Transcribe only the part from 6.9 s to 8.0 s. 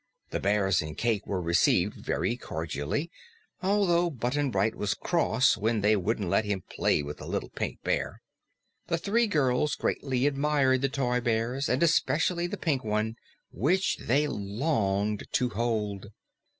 with the Little Pink